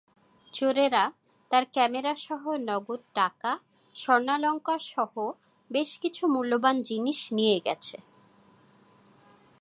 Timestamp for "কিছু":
5.99-6.23